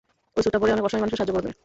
ঐ 0.37 0.39
স্যুটটা 0.43 0.59
পরে 0.61 0.73
অনেক 0.75 0.85
অসহায় 0.87 1.01
মানুষকে 1.01 1.17
সাহায্য 1.19 1.33
করো 1.35 1.43
তুমি। 1.45 1.55